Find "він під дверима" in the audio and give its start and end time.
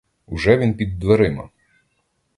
0.57-1.49